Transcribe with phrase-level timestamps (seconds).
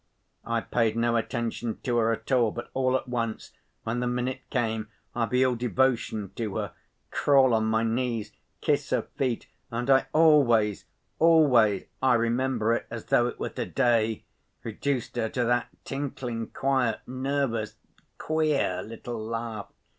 [0.47, 3.51] I paid no attention to her at all, but all at once,
[3.83, 6.73] when the minute came, I'd be all devotion to her,
[7.11, 10.85] crawl on my knees, kiss her feet, and I always,
[11.19, 17.75] always—I remember it as though it were to‐day—reduced her to that tinkling, quiet, nervous,
[18.17, 19.71] queer little laugh.